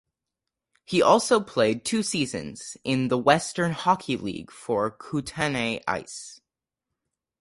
He 0.83 0.99
also 1.03 1.39
played 1.39 1.85
two 1.85 2.01
seasons 2.01 2.75
in 2.83 3.09
the 3.09 3.19
Western 3.19 3.71
Hockey 3.71 4.17
League 4.17 4.49
for 4.49 4.89
the 4.89 4.95
Kootenay 4.95 5.83
Ice. 5.87 6.41